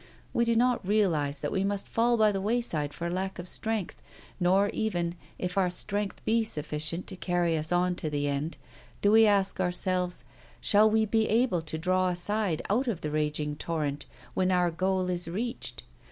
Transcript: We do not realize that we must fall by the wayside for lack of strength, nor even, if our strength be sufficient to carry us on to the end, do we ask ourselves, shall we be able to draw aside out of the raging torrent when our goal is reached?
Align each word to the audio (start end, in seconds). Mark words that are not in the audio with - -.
We 0.33 0.45
do 0.45 0.55
not 0.55 0.87
realize 0.87 1.37
that 1.37 1.51
we 1.51 1.63
must 1.63 1.87
fall 1.87 2.17
by 2.17 2.31
the 2.31 2.41
wayside 2.41 2.91
for 2.91 3.07
lack 3.07 3.37
of 3.37 3.47
strength, 3.47 4.01
nor 4.39 4.69
even, 4.69 5.13
if 5.37 5.59
our 5.59 5.69
strength 5.69 6.25
be 6.25 6.43
sufficient 6.43 7.05
to 7.05 7.15
carry 7.15 7.55
us 7.55 7.71
on 7.71 7.93
to 7.97 8.09
the 8.09 8.27
end, 8.27 8.57
do 9.03 9.11
we 9.11 9.27
ask 9.27 9.59
ourselves, 9.59 10.23
shall 10.59 10.89
we 10.89 11.05
be 11.05 11.29
able 11.29 11.61
to 11.61 11.77
draw 11.77 12.07
aside 12.09 12.63
out 12.67 12.87
of 12.87 13.01
the 13.01 13.11
raging 13.11 13.55
torrent 13.55 14.07
when 14.33 14.49
our 14.49 14.71
goal 14.71 15.07
is 15.07 15.27
reached? 15.27 15.83